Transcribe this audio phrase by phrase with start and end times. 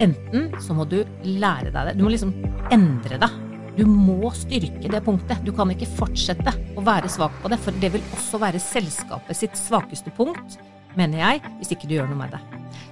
[0.00, 1.96] Enten så må du lære deg det.
[1.98, 2.32] Du må liksom
[2.72, 3.38] endre deg.
[3.76, 5.42] Du må styrke det punktet.
[5.44, 9.38] Du kan ikke fortsette å være svak på det, for det vil også være selskapet
[9.38, 10.58] sitt svakeste punkt,
[10.98, 12.40] mener jeg, hvis ikke du gjør noe med det.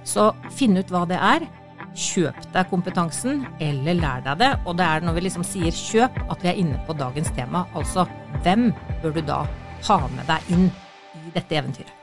[0.07, 1.47] Så finn ut hva det er.
[1.99, 4.51] Kjøp deg kompetansen, eller lær deg det.
[4.69, 7.65] Og det er når vi liksom sier kjøp, at vi er inne på dagens tema.
[7.73, 8.05] Altså
[8.43, 8.69] hvem
[9.03, 9.43] bør du da
[9.89, 11.98] ha med deg inn i dette eventyret?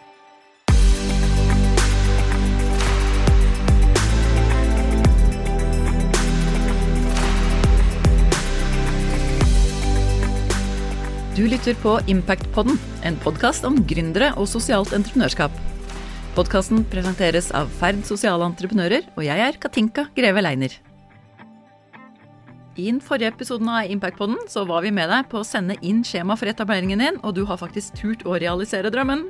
[11.36, 15.52] Du lytter på Impactpodden, en podkast om gründere og sosialt entreprenørskap.
[16.32, 20.72] Podkasten presenteres av Ferd sosiale entreprenører, og jeg er Katinka Greve Leiner.
[22.80, 26.00] I den forrige episoden av Impactpodden så var vi med deg på å sende inn
[26.08, 29.26] skjema for etableringen din, og du har faktisk turt å realisere drømmen.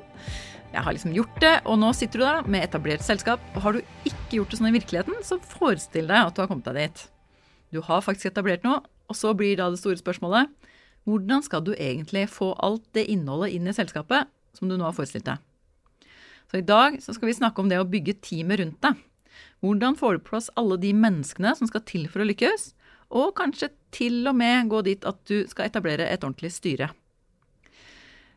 [0.77, 3.43] Jeg har liksom gjort det, og nå sitter du da med etablert selskap.
[3.57, 6.55] Og har du ikke gjort det sånn i virkeligheten, så forestill deg at du har
[6.55, 7.05] kommet deg dit.
[7.75, 10.55] Du har faktisk etablert noe, og så blir da det store spørsmålet
[11.07, 14.27] hvordan skal du egentlig få alt det innholdet inn i selskapet
[14.57, 15.43] som du nå har forestilt deg?
[16.51, 18.99] Så i dag så skal vi snakke om det å bygge teamet rundt deg.
[19.65, 22.73] Hvordan får du på plass alle de menneskene som skal til for å lykkes?
[23.15, 26.91] Og kanskje til og med gå dit at du skal etablere et ordentlig styre.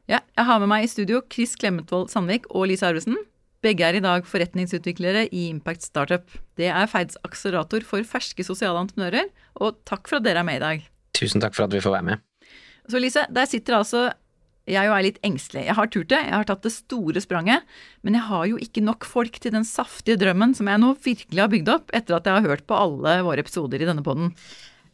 [0.10, 3.18] Ja, jeg har med meg i studio Chris Klemetvold Sandvik og Lise Arvesen.
[3.66, 6.24] Begge er i dag forretningsutviklere i Impact Startup.
[6.58, 10.62] Det er Feids akselerator for ferske sosiale entreprenører, og takk for at dere er med
[10.62, 10.90] i dag.
[11.18, 12.29] Tusen takk for at vi får være med.
[12.90, 14.10] Så Lise, der sitter altså
[14.70, 15.64] jeg jo er litt engstelig.
[15.66, 17.66] Jeg har turt det, jeg har tatt det store spranget,
[18.06, 21.42] men jeg har jo ikke nok folk til den saftige drømmen som jeg nå virkelig
[21.42, 24.36] har bygd opp etter at jeg har hørt på alle våre episoder i denne poden.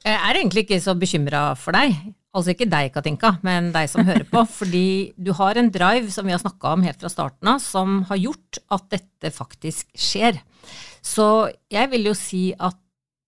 [0.06, 1.98] Jeg er egentlig ikke så bekymra for deg.
[2.36, 4.46] Altså ikke deg, Katinka, men deg som hører på.
[4.60, 8.04] Fordi du har en drive som vi har snakka om helt fra starten av, som
[8.12, 10.40] har gjort at dette faktisk skjer.
[11.04, 12.80] Så jeg vil jo si at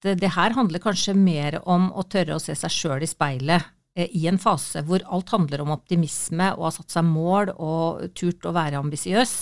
[0.05, 3.76] det her handler kanskje mer om å tørre å se seg sjøl i speilet Eh,
[3.97, 8.45] i en fase hvor alt handler om optimisme og har satt seg mål og turt
[8.45, 9.35] å være ambisiøs,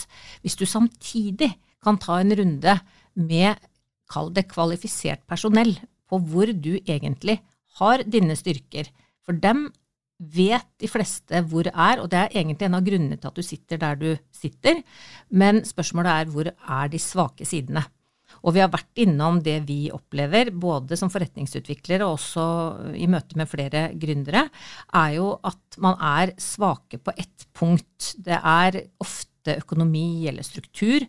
[0.43, 1.51] hvis du samtidig
[1.83, 2.77] kan ta en runde
[3.19, 3.59] med,
[4.11, 7.39] kall det kvalifisert personell, på hvor du egentlig
[7.79, 8.89] har dine styrker,
[9.25, 9.67] for dem
[10.19, 13.43] vet de fleste hvor er, og det er egentlig en av grunnene til at du
[13.43, 14.79] sitter der du sitter,
[15.29, 17.83] men spørsmålet er hvor er de svake sidene?
[18.45, 22.45] Og vi har vært innom det vi opplever, både som forretningsutviklere og også
[22.97, 24.45] i møte med flere gründere,
[24.93, 28.13] er jo at man er svake på ett punkt.
[28.21, 31.07] Det er ofte økonomi eller struktur.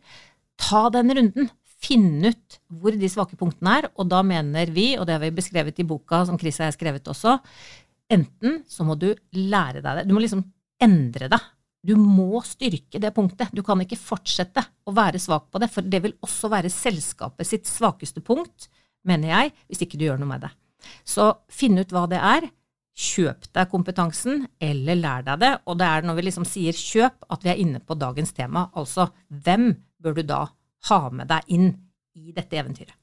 [0.57, 1.53] Ta den runden.
[1.77, 5.35] Finn ut hvor de svake punktene er, og da mener vi, og det har vi
[5.37, 7.37] beskrevet i boka som Chris har skrevet også,
[8.11, 10.41] enten så må du lære deg det, du må liksom
[10.83, 11.45] endre deg
[11.87, 13.53] du må styrke det punktet.
[13.55, 17.49] Du kan ikke fortsette å være svak på det, for det vil også være selskapet
[17.49, 18.69] sitt svakeste punkt,
[19.07, 20.53] mener jeg, hvis ikke du gjør noe med det.
[21.07, 22.49] Så finn ut hva det er.
[22.97, 25.53] Kjøp deg kompetansen, eller lær deg det.
[25.69, 28.71] Og det er når vi liksom sier kjøp, at vi er inne på dagens tema.
[28.75, 30.47] Altså, hvem bør du da
[30.89, 31.69] ha med deg inn
[32.17, 32.97] i dette eventyret?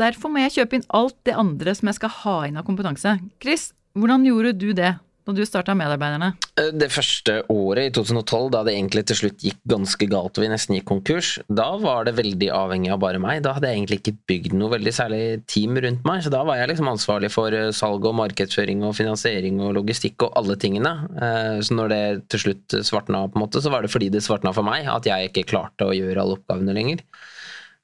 [0.00, 3.18] Derfor må jeg kjøpe inn alt det andre som jeg skal ha inn av kompetanse.
[3.42, 4.94] Chris, hvordan gjorde du det
[5.26, 6.32] da du starta Medarbeiderne?
[6.58, 10.44] Eh, det første året, i 2012, da det egentlig til slutt gikk ganske galt og
[10.44, 13.42] vi nesten gikk konkurs, da var det veldig avhengig av bare meg.
[13.44, 16.60] Da hadde jeg egentlig ikke bygd noe veldig særlig team rundt meg, så da var
[16.60, 20.94] jeg liksom ansvarlig for eh, salg og markedsføring og finansiering og logistikk og alle tingene.
[21.20, 24.24] Eh, så når det til slutt svartna, på en måte, så var det fordi det
[24.26, 27.04] svartna for meg, at jeg ikke klarte å gjøre alle oppgavene lenger.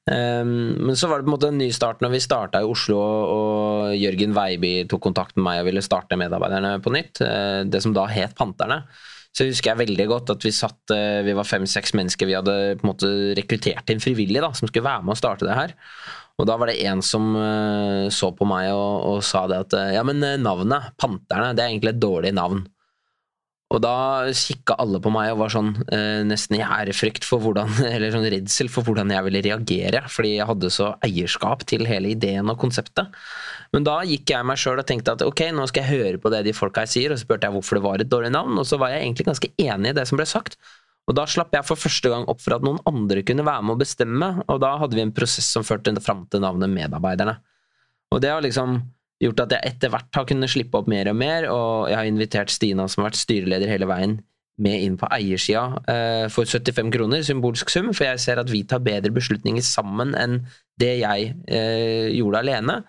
[0.07, 2.67] Um, men så var det på en måte en ny start når vi starta i
[2.67, 7.19] Oslo og Jørgen Veiby tok kontakt med meg og ville starte Medarbeiderne på nytt.
[7.19, 8.85] Uh, det som da het Panterne.
[9.35, 12.55] Så husker jeg veldig godt at vi satt, uh, vi var fem-seks mennesker vi hadde
[12.79, 15.75] på en måte rekruttert inn frivillig da, som skulle være med å starte det her.
[16.37, 19.77] Og da var det en som uh, så på meg og, og sa det at
[19.97, 22.63] ja, men navnet, Panterne, det er egentlig et dårlig navn.
[23.67, 27.73] Og da kikka alle på meg og var sånn eh, nesten i ærefrykt for hvordan,
[27.93, 32.13] eller sånn redsel for hvordan jeg ville reagere, fordi jeg hadde så eierskap til hele
[32.15, 33.11] ideen og konseptet.
[33.75, 36.31] Men da gikk jeg meg sjøl og tenkte at ok, nå skal jeg høre på
[36.31, 38.55] det de folka her sier, og så spurte jeg hvorfor det var et dårlig navn,
[38.55, 40.55] og så var jeg egentlig ganske enig i det som ble sagt.
[41.07, 43.75] Og da slapp jeg for første gang opp for at noen andre kunne være med
[43.75, 47.37] å bestemme, og da hadde vi en prosess som førte fram til navnet Medarbeiderne.
[48.15, 48.79] Og det har liksom
[49.23, 52.09] gjort at jeg etter hvert har kunnet slippe opp mer og mer, og jeg har
[52.09, 54.19] invitert Stina, som har vært styreleder hele veien,
[54.57, 58.63] med inn på eiersida eh, for 75 kroner, symbolsk sum, for jeg ser at vi
[58.65, 60.39] tar bedre beslutninger sammen enn
[60.81, 62.79] det jeg eh, gjorde alene.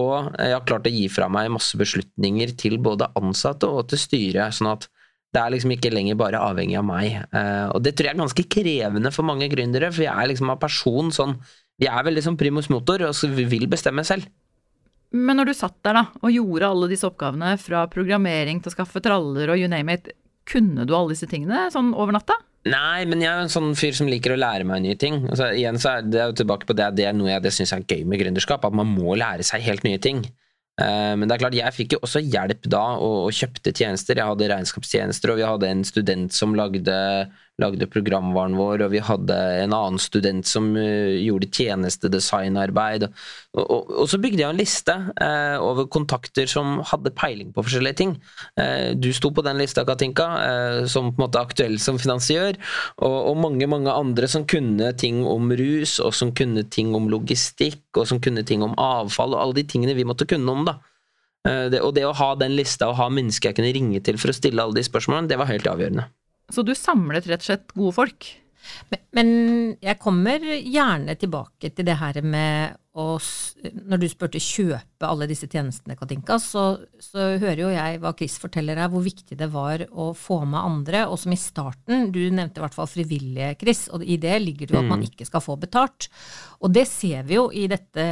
[0.00, 4.00] Og jeg har klart å gi fra meg masse beslutninger til både ansatte og til
[4.00, 4.88] styret, sånn at
[5.32, 7.18] det er liksom ikke lenger bare avhengig av meg.
[7.28, 10.52] Eh, og det tror jeg er ganske krevende for mange gründere, for jeg er liksom
[10.52, 11.36] av person sånn
[11.82, 14.28] jeg er veldig som primus motor, og så vil bestemme selv.
[15.12, 18.76] Men når du satt der da, og gjorde alle disse oppgavene, fra programmering til å
[18.76, 20.12] skaffe traller og you name it,
[20.48, 22.38] kunne du alle disse tingene sånn over natta?
[22.72, 25.24] Nei, men jeg er en sånn fyr som liker å lære meg nye ting.
[25.26, 27.74] Altså, igjen så er det jo tilbake på det, det er noe jeg det syns
[27.74, 30.22] er gøy med gründerskap, at man må lære seg helt nye ting.
[30.80, 34.18] Uh, men det er klart, jeg fikk jo også hjelp da, og, og kjøpte tjenester.
[34.18, 36.94] Jeg hadde regnskapstjenester, og vi hadde en student som lagde
[37.62, 43.08] lagde programvaren vår, og vi hadde en annen student som uh, gjorde tjenestedesignarbeid.
[43.56, 47.64] Og, og, og, så bygde jeg en liste uh, over kontakter som hadde peiling på
[47.66, 48.14] forskjellige ting.
[48.58, 50.28] Uh, du sto på den lista, Katinka,
[50.90, 52.56] som på en måte aktuell som finansiør,
[53.02, 57.10] og, og, mange mange andre som kunne ting om rus, og som kunne ting om
[57.12, 60.66] logistikk, og som kunne ting om avfall, og alle de tingene vi måtte kunne om.
[60.68, 60.78] da.
[61.42, 64.30] Det, og det å ha den lista og ha mennesker jeg kunne ringe til for
[64.30, 66.06] å stille alle de spørsmålene, det var helt avgjørende.
[66.50, 68.30] Så du samlet rett og slett gode folk?
[68.92, 69.30] Men, men,
[69.82, 75.48] jeg kommer gjerne tilbake til det her med å Når du spurte kjøpe alle disse
[75.48, 76.64] tjenestene, Katinka, så,
[77.00, 80.60] så hører jo jeg hva Chris forteller her, hvor viktig det var å få med
[80.60, 81.06] andre.
[81.08, 84.68] Og som i starten, du nevnte i hvert fall frivillige, Chris, og i det ligger
[84.68, 85.08] det jo at man mm.
[85.08, 86.10] ikke skal få betalt.
[86.60, 88.06] Og det ser vi jo i dette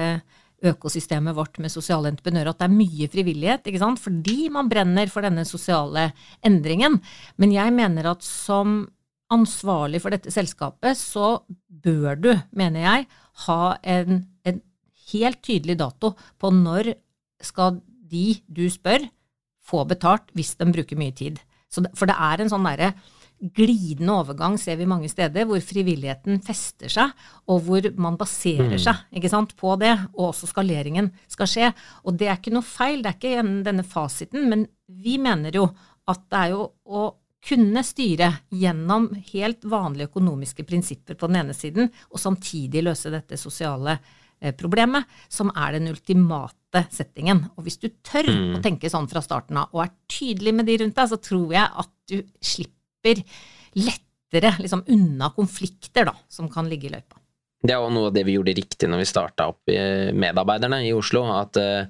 [0.60, 4.00] økosystemet vårt med sosiale entreprenører, at det er mye frivillighet, ikke sant?
[4.02, 6.10] fordi man brenner for denne sosiale
[6.46, 6.98] endringen.
[7.40, 8.82] Men jeg mener at som
[9.30, 13.06] ansvarlig for dette selskapet, så bør du, mener jeg,
[13.46, 14.60] ha en, en
[15.12, 16.94] helt tydelig dato på når
[17.44, 17.78] skal
[18.10, 19.06] de du spør,
[19.70, 21.38] få betalt hvis de bruker mye tid.
[21.70, 22.90] Det, for det er en sånn derre
[23.40, 27.14] glidende overgang ser vi mange steder, hvor frivilligheten fester seg,
[27.48, 28.82] og hvor man baserer mm.
[28.84, 31.70] seg sant, på det, og også skaleringen skal skje.
[32.04, 34.66] Og det er ikke noe feil, det er ikke denne fasiten, men
[35.00, 35.70] vi mener jo
[36.10, 37.08] at det er jo å
[37.40, 43.38] kunne styre gjennom helt vanlige økonomiske prinsipper på den ene siden, og samtidig løse dette
[43.40, 47.46] sosiale eh, problemet, som er den ultimate settingen.
[47.56, 48.58] Og hvis du tør mm.
[48.58, 51.56] å tenke sånn fra starten av, og er tydelig med de rundt deg, så tror
[51.56, 53.24] jeg at du slipper slipper
[53.74, 57.18] lettere liksom, unna konflikter da, som kan ligge i løypa.
[57.62, 59.68] Det er jo noe av det vi gjorde riktig når vi starta opp
[60.16, 61.26] Medarbeiderne i Oslo.
[61.34, 61.88] at uh,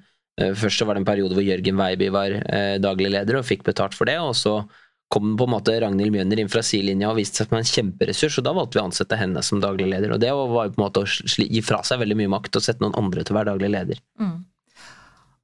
[0.57, 3.63] Først så var det en periode hvor Jørgen Weiby var uh, daglig leder og fikk
[3.69, 4.19] betalt for det.
[4.19, 4.65] og så
[5.11, 8.37] kom på en måte Ragnhild Mjønder inn fra sidelinja og viste seg som en kjemperessurs,
[8.39, 10.15] og da valgte vi å ansette henne som daglig leder.
[10.15, 11.09] Og det var på en måte å
[11.43, 14.03] gi fra seg veldig mye makt og sette noen andre til å være daglig leder.
[14.23, 14.37] Mm.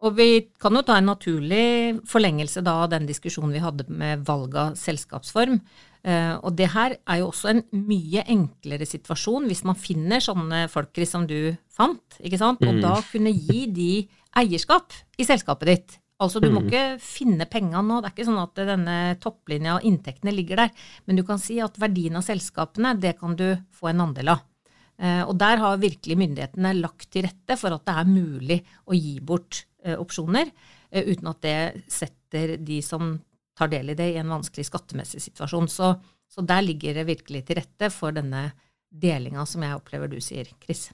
[0.07, 4.23] Og vi kan jo ta en naturlig forlengelse da av den diskusjonen vi hadde med
[4.29, 5.59] valg av selskapsform.
[6.07, 10.67] Eh, og det her er jo også en mye enklere situasjon hvis man finner sånne
[10.71, 12.83] folk som du fant, ikke sant, og mm.
[12.85, 13.93] da kunne gi de
[14.39, 15.97] eierskap i selskapet ditt.
[16.23, 16.69] Altså du må mm.
[16.69, 20.87] ikke finne penga nå, det er ikke sånn at denne topplinja og inntektene ligger der,
[21.05, 24.47] men du kan si at verdien av selskapene, det kan du få en andel av.
[24.97, 28.97] Eh, og der har virkelig myndighetene lagt til rette for at det er mulig å
[28.97, 30.51] gi bort Eh, opsjoner,
[30.91, 33.21] eh, uten at det setter de som
[33.57, 35.69] tar del i det, i en vanskelig skattemessig situasjon.
[35.71, 35.93] Så,
[36.27, 38.49] så der ligger det virkelig til rette for denne
[38.91, 40.89] delinga som jeg opplever du sier, Chris.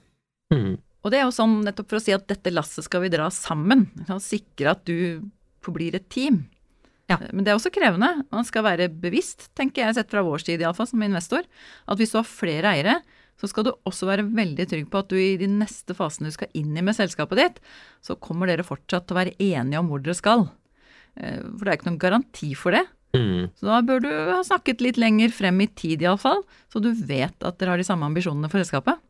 [0.53, 0.77] Mm.
[0.77, 3.31] Og det er jo sånn nettopp for å si at dette lasset skal vi dra
[3.33, 3.87] sammen.
[4.21, 5.25] Sikre at du
[5.65, 6.43] forblir et team.
[7.09, 7.17] Ja.
[7.31, 8.11] Men det er også krevende.
[8.29, 11.49] Man skal være bevisst, tenker jeg, sett fra vår side iallfall, som investor,
[11.89, 12.99] at hvis du har flere eiere,
[13.39, 16.35] så skal du også være veldig trygg på at du i de neste fasene du
[16.35, 17.61] skal inn i med selskapet ditt,
[18.05, 20.45] så kommer dere fortsatt til å være enige om hvor dere skal.
[21.19, 22.85] Eh, for det er ikke noen garanti for det.
[23.13, 23.49] Mm.
[23.53, 27.45] Så da bør du ha snakket litt lenger frem i tid iallfall, så du vet
[27.45, 29.01] at dere har de samme ambisjonene for selskapet.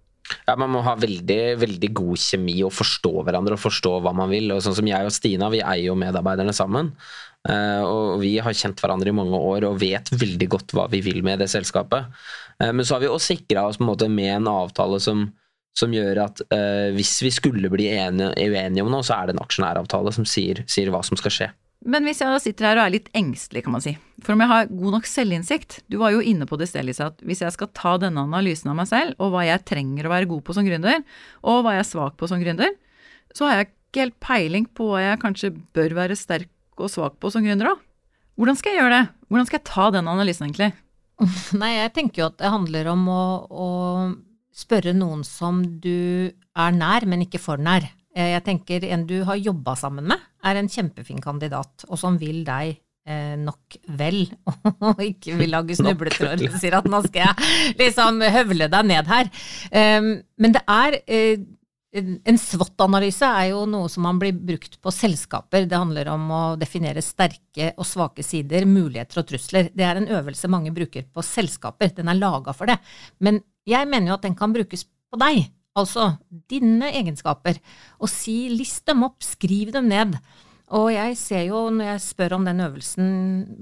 [0.47, 4.31] Ja, Man må ha veldig veldig god kjemi og forstå hverandre og forstå hva man
[4.31, 4.51] vil.
[4.55, 6.93] og Sånn som jeg og Stina, vi eier jo medarbeiderne sammen.
[7.49, 11.03] Eh, og Vi har kjent hverandre i mange år og vet veldig godt hva vi
[11.03, 12.11] vil med det selskapet.
[12.59, 15.25] Eh, men så har vi også sikra oss på en måte med en avtale som,
[15.77, 19.35] som gjør at uh, hvis vi skulle bli enige, uenige om noe, så er det
[19.35, 21.49] en aksjonæravtale som sier, sier, hva som skal skje.
[21.83, 23.91] Men hvis jeg da sitter her og er litt engstelig, kan man si,
[24.23, 26.85] for om jeg har god nok selvinnsikt Du var jo inne på det i sted,
[26.87, 30.07] Lisa, at hvis jeg skal ta denne analysen av meg selv, og hva jeg trenger
[30.07, 31.03] å være god på som gründer,
[31.43, 32.71] og hva jeg er svak på som gründer,
[33.35, 36.49] så har jeg ikke helt peiling på hva jeg kanskje bør være sterk
[36.79, 37.81] og svak på som gründer, òg.
[38.39, 39.03] Hvordan skal jeg gjøre det?
[39.29, 40.71] Hvordan skal jeg ta den analysen, egentlig?
[41.61, 43.67] Nei, jeg tenker jo at det handler om å, å
[44.55, 47.85] spørre noen som du er nær, men ikke for nær.
[48.13, 52.19] Eh, jeg tenker en du har jobba sammen med, er en kjempefin kandidat, og som
[52.21, 52.75] vil deg
[53.09, 54.21] eh, nok vel,
[54.91, 59.11] og ikke vil lage snubletråder og sier at nå skal jeg liksom høvle deg ned
[59.11, 59.33] her.
[59.73, 61.43] Um, men det er eh,
[61.93, 65.67] en SWOT-analyse er jo noe som man blir brukt på selskaper.
[65.69, 69.69] Det handler om å definere sterke og svake sider, muligheter og trusler.
[69.73, 71.93] Det er en øvelse mange bruker på selskaper.
[71.93, 72.79] Den er laga for det.
[73.21, 75.45] Men jeg mener jo at den kan brukes på deg.
[75.79, 77.57] Altså dine egenskaper.
[77.99, 80.17] Og si, list dem opp, skriv dem ned.
[80.73, 83.07] Og jeg ser jo når jeg spør om den øvelsen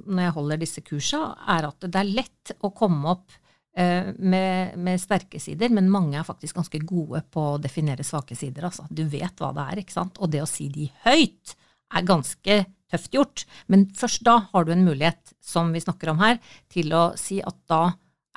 [0.06, 1.22] når jeg holder disse kursa,
[1.56, 3.34] er at det er lett å komme opp
[3.75, 8.38] eh, med, med, sterke sider, men mange er faktisk ganske gode på å definere svake
[8.38, 8.70] sider.
[8.70, 8.86] Altså.
[8.89, 10.22] Du vet hva det er, ikke sant.
[10.22, 11.56] Og det å si de høyt
[11.91, 13.46] er ganske tøft gjort.
[13.72, 16.39] Men først da har du en mulighet, som vi snakker om her,
[16.72, 17.84] til å si at da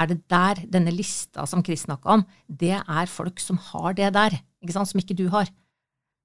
[0.01, 4.11] er det der, denne lista som Chris snakka om, det er folk som har det
[4.17, 5.51] der, ikke sant, som ikke du har.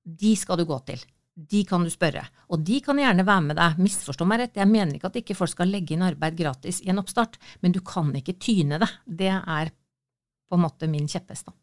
[0.03, 1.01] De skal du gå til.
[1.39, 2.25] De kan du spørre.
[2.51, 3.77] Og de kan gjerne være med deg.
[3.79, 6.89] Misforstå meg rett, jeg mener ikke at ikke folk skal legge inn arbeid gratis i
[6.91, 8.89] en oppstart, men du kan ikke tyne det.
[9.05, 9.71] Det er
[10.49, 11.53] på en måte min kjepphest.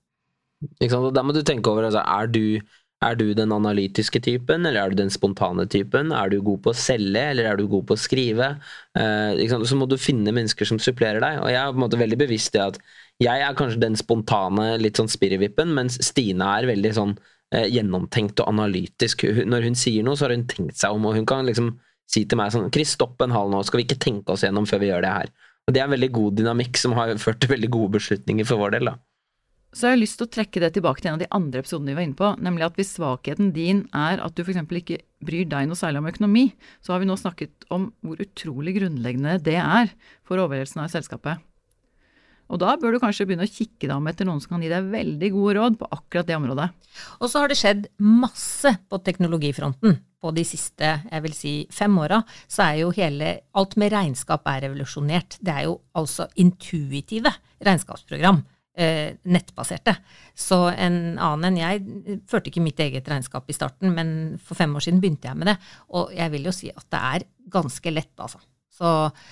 [0.78, 2.60] Ikke sant, og Da må du tenke over, altså, er du
[3.06, 6.12] er du den analytiske typen, eller er du den spontane typen?
[6.14, 8.50] Er du god på å selge, eller er du god på å skrive?
[8.98, 11.40] Eh, så må du finne mennesker som supplerer deg.
[11.42, 12.78] Og jeg er på en måte veldig bevisst i at
[13.22, 17.16] jeg er kanskje den spontane, litt sånn spirrevippen, mens Stine er veldig sånn
[17.54, 19.25] eh, gjennomtenkt og analytisk.
[19.48, 21.75] Når hun sier noe, så har hun tenkt seg om, og hun kan liksom
[22.10, 24.68] si til meg sånn Chris, stopp en halv nå, skal vi ikke tenke oss gjennom
[24.68, 25.34] før vi gjør det her?
[25.66, 28.62] Og Det er en veldig god dynamikk som har ført til veldig gode beslutninger for
[28.62, 28.92] vår del.
[28.92, 28.98] da
[29.75, 31.92] så jeg har lyst til å trekke det tilbake til en av de andre episodene
[31.92, 34.62] vi var inne på, nemlig at hvis svakheten din er at du f.eks.
[34.62, 36.46] ikke bryr deg noe særlig om økonomi,
[36.80, 39.92] så har vi nå snakket om hvor utrolig grunnleggende det er
[40.25, 41.44] for overlevelsen av selskapet.
[42.46, 44.70] Og da bør du kanskje begynne å kikke deg om etter noen som kan gi
[44.70, 46.68] deg veldig gode råd på akkurat det området.
[47.18, 49.99] Og så har det skjedd masse på teknologifronten.
[50.23, 54.46] På de siste jeg vil si, fem åra så er jo hele Alt med regnskap
[54.49, 55.40] er revolusjonert.
[55.42, 57.35] Det er jo altså intuitive
[57.66, 58.44] regnskapsprogram
[58.76, 59.95] nettbaserte.
[60.37, 64.11] Så en annen enn jeg førte ikke mitt eget regnskap i starten, men
[64.42, 65.56] for fem år siden begynte jeg med det.
[65.97, 68.42] Og jeg vil jo si at det er ganske lett, altså.
[68.76, 68.88] Så,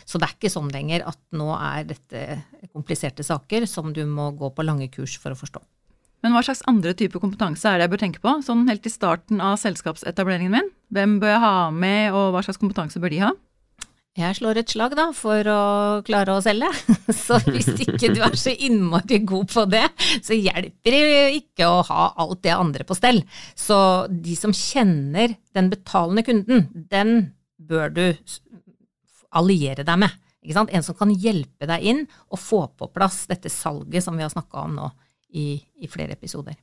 [0.09, 2.21] så, det er ikke sånn lenger at nå er dette
[2.73, 5.61] kompliserte saker som du må gå på lange kurs for å forstå.
[6.25, 8.93] Men hva slags andre type kompetanse er det jeg bør tenke på, sånn helt i
[8.93, 10.71] starten av selskapsetableringen min?
[10.97, 13.35] Hvem bør jeg ha med, og hva slags kompetanse bør de ha?
[14.15, 15.61] Jeg slår et slag, da, for å
[16.07, 16.69] klare å selge.
[17.25, 19.89] Så hvis ikke du er så innmari god på det,
[20.23, 23.25] så hjelper det ikke å ha alt det andre på stell.
[23.59, 23.77] Så
[24.09, 27.17] de som kjenner den betalende kunden, den
[27.59, 28.05] bør du
[29.35, 30.15] alliere deg med.
[30.45, 34.31] En som kan hjelpe deg inn og få på plass dette salget som vi har
[34.31, 34.91] snakka om nå
[35.35, 36.55] i, i flere episoder.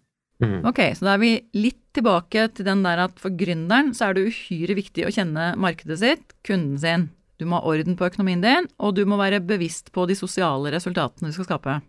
[0.42, 0.62] Mm.
[0.70, 4.16] Ok, så da er vi litt tilbake til den der at for gründeren så er
[4.16, 7.12] det uhyre viktig å kjenne markedet sitt, kunden sin.
[7.42, 10.74] Du må ha orden på økonomien din, og du må være bevisst på de sosiale
[10.76, 11.80] resultatene du skal skape.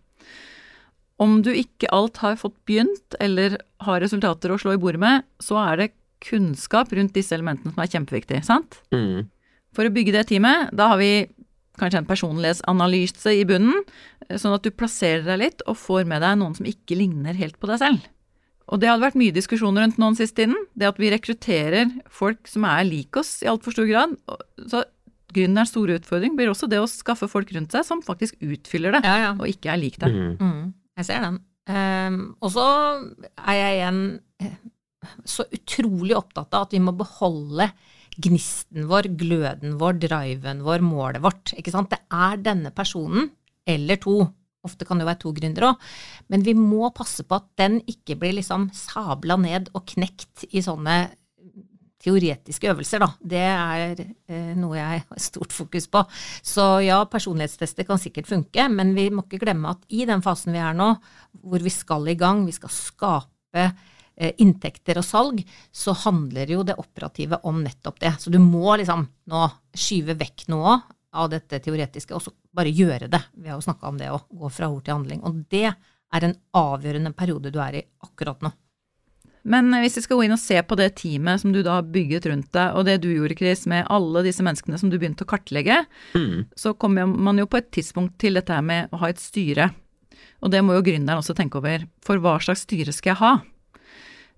[1.21, 5.29] Om du ikke alt har fått begynt, eller har resultater å slå i bordet med,
[5.45, 5.93] så er det
[6.25, 8.81] kunnskap rundt disse elementene som er kjempeviktig, sant?
[8.95, 9.29] Mm.
[9.77, 11.13] For å bygge det teamet, da har vi
[11.81, 13.85] kanskje en personlighetsanalyse i bunnen,
[14.31, 17.59] sånn at du plasserer deg litt og får med deg noen som ikke ligner helt
[17.61, 18.09] på deg selv.
[18.73, 20.57] Og det hadde vært mye diskusjoner rundt noen siste tiden.
[20.79, 24.15] Det at vi rekrutterer folk som er lik oss i altfor stor grad.
[24.71, 24.85] Så
[25.35, 29.03] gründerens store utfordring blir også det å skaffe folk rundt seg som faktisk utfyller det,
[29.07, 29.33] ja, ja.
[29.39, 30.13] og ikke er lik det.
[30.13, 30.37] Mm.
[30.41, 30.69] Mm,
[31.01, 31.41] jeg ser den.
[31.71, 32.67] Um, og så
[33.39, 34.01] er jeg igjen
[34.43, 34.55] eh,
[35.29, 37.69] så utrolig opptatt av at vi må beholde
[38.23, 41.55] gnisten vår, gløden vår, driven vår, målet vårt.
[41.59, 41.93] Ikke sant?
[41.93, 43.31] Det er denne personen,
[43.69, 44.19] eller to,
[44.67, 45.89] ofte kan det jo være to gründere òg,
[46.35, 50.63] men vi må passe på at den ikke blir liksom sabla ned og knekt i
[50.65, 50.99] sånne
[52.03, 53.09] teoretiske øvelser, da.
[53.19, 56.03] Det er eh, noe jeg har stort fokus på.
[56.45, 60.55] Så ja, personlighetstester kan sikkert funke, men vi må ikke glemme at i den fasen
[60.55, 60.93] vi er nå,
[61.43, 66.65] hvor vi skal i gang, vi skal skape eh, inntekter og salg, så handler jo
[66.67, 68.17] det operative om nettopp det.
[68.23, 70.81] Så du må liksom nå skyve vekk noe
[71.13, 73.21] av dette teoretiske, og så bare gjøre det.
[73.37, 75.23] Vi har jo snakka om det å gå fra ord til handling.
[75.29, 78.53] Og det er en avgjørende periode du er i akkurat nå.
[79.43, 81.89] Men hvis vi skal gå inn og se på det teamet som du da har
[81.91, 85.27] bygget rundt deg, og det du gjorde, Chris, med alle disse menneskene som du begynte
[85.27, 85.81] å kartlegge,
[86.15, 86.53] mm.
[86.59, 89.73] så kommer man jo på et tidspunkt til dette her med å ha et styre.
[90.43, 91.89] Og det må jo gründeren også tenke over.
[92.07, 93.33] For hva slags styre skal jeg ha?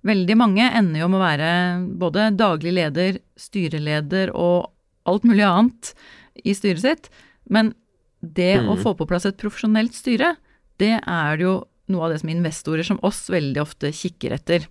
[0.05, 1.53] Veldig mange ender jo med å være
[2.01, 4.71] både daglig leder, styreleder og
[5.09, 5.95] alt mulig annet
[6.45, 7.09] i styret sitt.
[7.49, 7.73] Men
[8.25, 8.69] det mm.
[8.73, 10.35] å få på plass et profesjonelt styre,
[10.81, 11.59] det er jo
[11.93, 14.69] noe av det som investorer som oss veldig ofte kikker etter.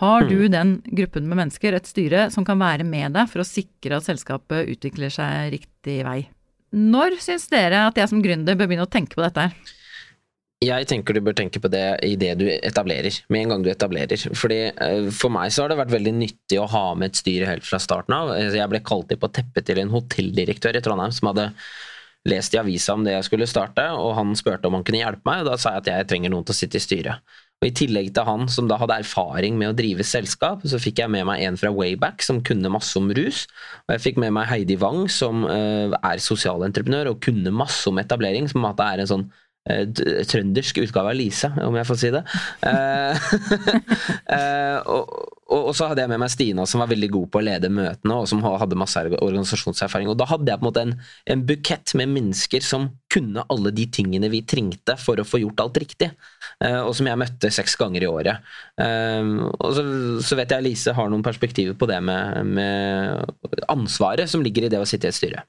[0.00, 0.50] Har du mm.
[0.54, 4.06] den gruppen med mennesker, et styre, som kan være med deg for å sikre at
[4.06, 6.22] selskapet utvikler seg riktig vei?
[6.72, 9.76] Når syns dere at jeg som gründer bør begynne å tenke på dette her?
[10.60, 13.70] Jeg tenker du bør tenke på det i det du etablerer, med en gang du
[13.72, 14.24] etablerer.
[14.36, 17.48] Fordi eh, For meg så har det vært veldig nyttig å ha med et styre
[17.48, 18.34] helt fra starten av.
[18.36, 21.48] Jeg ble kalt inn på teppet til en hotelldirektør i Trondheim som hadde
[22.28, 25.24] lest i avisa om det jeg skulle starte, og han spurte om han kunne hjelpe
[25.24, 27.38] meg, og da sa jeg at jeg trenger noen til å sitte i styret.
[27.60, 31.02] Og I tillegg til han som da hadde erfaring med å drive selskap, så fikk
[31.02, 33.42] jeg med meg en fra Wayback som kunne masse om rus.
[33.84, 38.00] Og jeg fikk med meg Heidi Wang som uh, er sosialentreprenør og kunne masse om
[38.00, 38.48] etablering.
[38.48, 39.84] Som at det er en sånn uh,
[40.32, 42.24] trøndersk utgave av Lise, om jeg får si det.
[42.64, 43.12] Uh,
[44.96, 47.44] og, og, og, så hadde jeg med meg Stina, som var veldig god på å
[47.44, 50.10] lede møtene, og som hadde masse organisasjonserfaring.
[50.12, 50.94] Og da hadde jeg på en måte en,
[51.34, 55.64] en bukett med mennesker som kunne alle de tingene vi trengte for å få gjort
[55.64, 56.12] alt riktig,
[56.62, 58.52] uh, og som jeg møtte seks ganger i året.
[58.78, 59.86] Uh, og så,
[60.22, 64.72] så, vet jeg Lise har noen perspektiver på det med, med ansvaret som ligger i
[64.72, 65.44] det å sitte i et styre.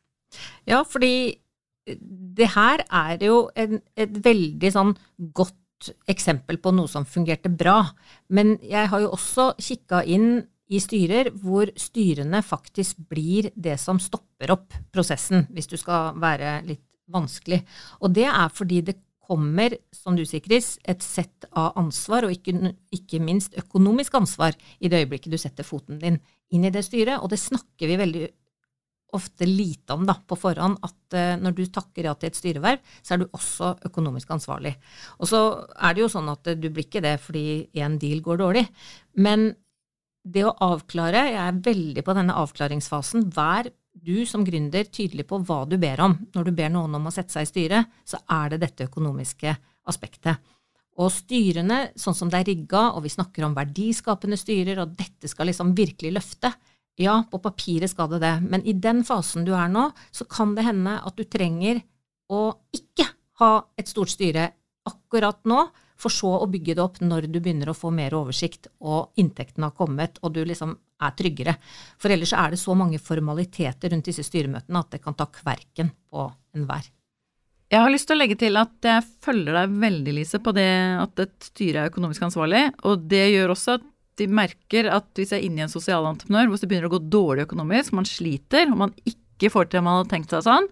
[0.69, 1.37] Ja, fordi
[2.37, 4.93] det her er jo en, et veldig sånn
[5.35, 5.57] godt
[6.09, 7.83] eksempel på noe som fungerte bra.
[8.29, 13.99] Men jeg har jo også kikka inn i styrer hvor styrene faktisk blir det som
[13.99, 17.61] stopper opp prosessen, hvis du skal være litt vanskelig.
[17.99, 18.99] Og det er fordi det
[19.31, 24.57] kommer, som du sier, Chris, et sett av ansvar, og ikke, ikke, minst økonomisk ansvar,
[24.79, 26.19] i det øyeblikket du setter foten din
[26.51, 27.21] inn i det styret.
[27.21, 28.25] Og det snakker vi veldig
[29.17, 32.93] ofte lite om da, på forhånd at uh, når du takker ja til et styreverv,
[33.01, 34.75] så er du også økonomisk ansvarlig.
[35.19, 35.41] Og så
[35.75, 37.45] er det jo sånn at uh, du blir ikke det fordi
[37.83, 38.65] en deal går dårlig.
[39.19, 39.51] Men
[40.21, 43.29] det å avklare, jeg er veldig på denne avklaringsfasen.
[43.33, 46.15] Vær du som gründer tydelig på hva du ber om.
[46.35, 49.55] Når du ber noen om å sette seg i styret, så er det dette økonomiske
[49.91, 50.39] aspektet.
[51.01, 55.29] Og styrene, sånn som det er rigga, og vi snakker om verdiskapende styrer, og dette
[55.31, 56.51] skal liksom virkelig løfte,
[57.01, 60.55] ja, på papiret skal det det, men i den fasen du er nå, så kan
[60.57, 61.81] det hende at du trenger
[62.31, 62.43] å
[62.75, 63.07] ikke
[63.41, 64.49] ha et stort styre
[64.87, 65.65] akkurat nå,
[66.01, 69.69] for så å bygge det opp når du begynner å få mer oversikt og inntektene
[69.69, 71.53] har kommet og du liksom er tryggere.
[72.01, 75.91] For ellers er det så mange formaliteter rundt disse styremøtene at det kan ta kverken
[76.09, 76.25] på
[76.57, 76.89] enhver.
[77.71, 80.67] Jeg har lyst til å legge til at jeg følger deg veldig, Lise, på det
[80.99, 82.65] at et styre er økonomisk ansvarlig.
[82.89, 83.85] Og det gjør også at
[84.21, 87.01] de merker at hvis jeg er inne i en sosialentreprenør, hvis det begynner å gå
[87.11, 90.67] dårlig økonomisk, man sliter, og man ikke får til det man hadde tenkt seg sånn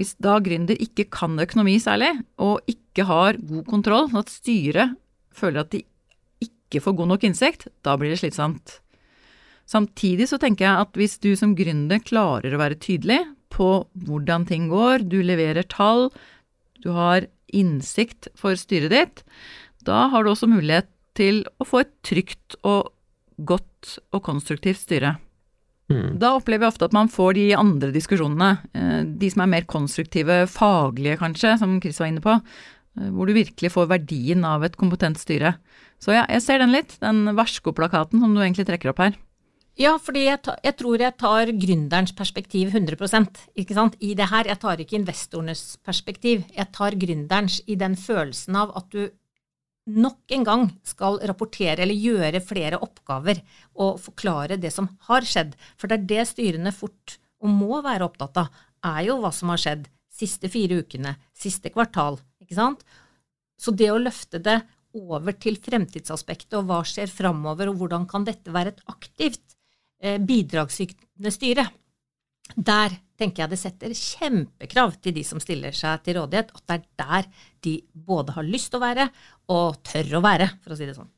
[0.00, 4.96] Hvis da gründer ikke kan økonomi særlig, og ikke har god kontroll, sånn at styret
[5.32, 5.82] føler at de
[6.44, 8.78] ikke får god nok innsikt, da blir det slitsomt.
[9.68, 13.20] Samtidig så tenker jeg at hvis du som gründer klarer å være tydelig
[13.52, 13.68] på
[14.06, 16.10] hvordan ting går, du leverer tall,
[16.82, 19.22] du har innsikt for styret ditt,
[19.86, 22.92] da har du også mulighet til å få et trygt og
[23.42, 25.16] godt og konstruktivt styre.
[25.92, 26.18] Mm.
[26.22, 29.66] Da opplever jeg ofte at man får de andre diskusjonene, eh, de som er mer
[29.68, 34.64] konstruktive, faglige kanskje, som Chris var inne på, eh, hvor du virkelig får verdien av
[34.64, 35.56] et kompetent styre.
[36.00, 39.18] Så ja, jeg ser den litt, den varskoplakaten som du egentlig trekker opp her.
[39.80, 42.98] Ja, fordi jeg, ta, jeg, tror jeg tar gründerens perspektiv 100
[43.56, 43.96] ikke sant?
[44.04, 44.44] i det her.
[44.50, 46.44] Jeg tar ikke investorenes perspektiv.
[46.52, 49.08] Jeg tar gründerens i den følelsen av at du
[49.90, 53.40] nok en gang skal rapportere eller gjøre flere oppgaver
[53.82, 55.56] og forklare det som har skjedd.
[55.76, 58.52] For det er det styrene fort og må være opptatt av,
[58.86, 62.20] er jo hva som har skjedd siste fire ukene, siste kvartal.
[62.42, 62.84] ikke sant?
[63.58, 64.60] Så det å løfte det
[64.94, 69.56] over til fremtidsaspektet og hva skjer framover, og hvordan kan dette være et aktivt
[70.02, 71.66] eh, bidragsytende styre,
[72.56, 76.76] der tenker jeg det setter kjempekrav til de som stiller seg til rådighet, at det
[76.76, 79.08] er der de både har lyst til å være
[79.52, 81.10] og tør å være, for å si det sånn.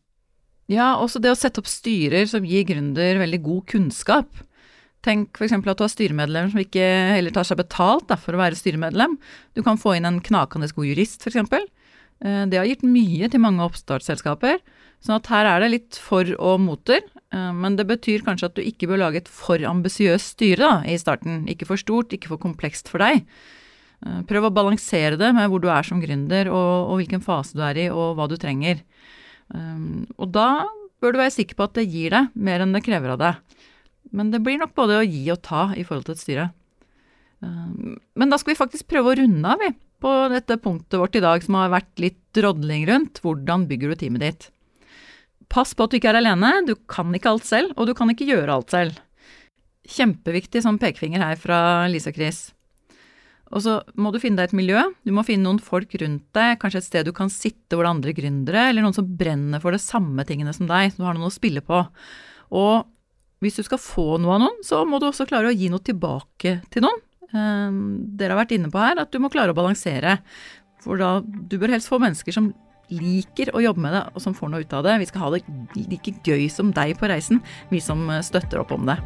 [0.72, 4.44] Ja, også det å sette opp styrer som gir gründer veldig god kunnskap.
[5.04, 5.52] Tenk f.eks.
[5.58, 9.18] at du har styremedlemmer som ikke heller tar seg betalt da, for å være styremedlem.
[9.52, 11.36] Du kan få inn en knakende god jurist, f.eks.
[12.24, 14.62] Eh, det har gitt mye til mange oppstartsselskaper.
[15.04, 17.04] sånn at her er det litt for og moter.
[17.34, 20.72] Eh, men det betyr kanskje at du ikke bør lage et for ambisiøst styre da,
[20.86, 21.44] i starten.
[21.50, 23.24] Ikke for stort, ikke for komplekst for deg.
[24.04, 27.56] Eh, prøv å balansere det med hvor du er som gründer, og, og hvilken fase
[27.58, 28.84] du er i, og hva du trenger.
[29.52, 30.64] Um, og da
[31.04, 33.64] bør du være sikker på at det gir deg mer enn det krever av deg.
[34.14, 36.46] Men det blir nok både å gi og ta i forhold til et styre.
[37.44, 39.68] Men da skal vi faktisk prøve å runde av, vi,
[40.00, 43.20] på dette punktet vårt i dag som har vært litt drodling rundt.
[43.20, 44.48] Hvordan bygger du teamet ditt?
[45.54, 48.10] Pass på at du ikke er alene, du kan ikke alt selv, og du kan
[48.10, 48.96] ikke gjøre alt selv.
[49.86, 51.58] Kjempeviktig som pekefinger her fra
[51.92, 52.48] Lise og Chris.
[53.54, 56.56] Og så må du finne deg et miljø, du må finne noen folk rundt deg,
[56.58, 59.62] kanskje et sted du kan sitte hvor det er andre gründere, eller noen som brenner
[59.62, 61.84] for det samme tingene som deg, som du har noen å spille på.
[62.58, 62.74] Og
[63.44, 65.84] hvis du skal få noe av noen, så må du også klare å gi noe
[65.86, 66.98] tilbake til noen.
[67.34, 67.78] Um,
[68.18, 70.18] dere har vært inne på her at du må klare å balansere.
[70.82, 72.50] For da, du bør helst få mennesker som
[72.92, 74.98] liker å jobbe med det, og som får noe ut av det.
[75.02, 75.44] Vi skal ha det
[75.78, 77.42] like gøy som deg på reisen,
[77.72, 78.98] vi som eh, støtter opp om det.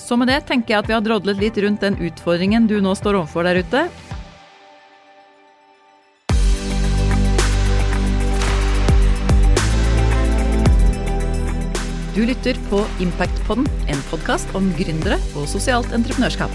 [0.00, 2.96] Så med det tenker jeg at vi har drodlet litt rundt den utfordringen du nå
[2.98, 3.86] står overfor der ute.
[12.12, 16.52] Du lytter på Impactpodden, en podkast om gründere og sosialt entreprenørskap.